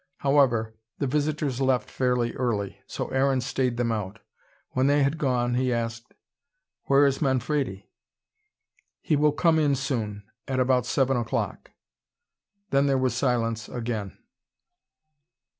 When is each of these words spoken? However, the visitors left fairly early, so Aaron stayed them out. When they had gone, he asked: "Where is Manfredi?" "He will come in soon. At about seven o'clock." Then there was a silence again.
However, 0.17 0.73
the 0.97 1.05
visitors 1.05 1.61
left 1.61 1.91
fairly 1.91 2.33
early, 2.33 2.79
so 2.87 3.09
Aaron 3.09 3.39
stayed 3.39 3.77
them 3.77 3.91
out. 3.91 4.17
When 4.71 4.87
they 4.87 5.03
had 5.03 5.19
gone, 5.19 5.53
he 5.53 5.71
asked: 5.71 6.15
"Where 6.85 7.05
is 7.05 7.21
Manfredi?" 7.21 7.87
"He 8.99 9.15
will 9.15 9.31
come 9.31 9.59
in 9.59 9.75
soon. 9.75 10.23
At 10.47 10.59
about 10.59 10.87
seven 10.87 11.17
o'clock." 11.17 11.69
Then 12.71 12.87
there 12.87 12.97
was 12.97 13.13
a 13.13 13.17
silence 13.17 13.69
again. 13.69 14.17